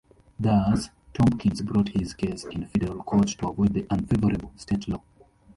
Thus, 0.39 0.89
Tompkins 1.13 1.61
brought 1.61 1.89
his 1.89 2.15
case 2.15 2.43
in 2.45 2.65
federal 2.65 3.03
court 3.03 3.27
to 3.37 3.49
avoid 3.49 3.75
the 3.75 3.85
unfavorable 3.91 4.51
state 4.57 4.87
law. 4.87 5.03